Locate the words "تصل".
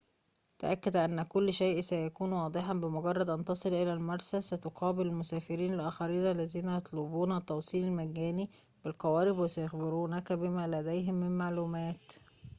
3.45-3.69